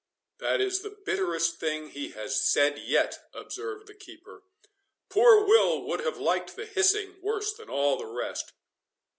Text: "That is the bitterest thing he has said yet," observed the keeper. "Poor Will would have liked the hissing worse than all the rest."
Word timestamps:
"That 0.39 0.61
is 0.61 0.79
the 0.81 0.89
bitterest 1.05 1.59
thing 1.59 1.89
he 1.89 2.09
has 2.13 2.41
said 2.41 2.79
yet," 2.79 3.19
observed 3.35 3.85
the 3.85 3.93
keeper. 3.93 4.41
"Poor 5.09 5.45
Will 5.45 5.83
would 5.83 5.99
have 5.99 6.17
liked 6.17 6.55
the 6.55 6.65
hissing 6.65 7.17
worse 7.21 7.53
than 7.53 7.69
all 7.69 7.97
the 7.99 8.07
rest." 8.07 8.51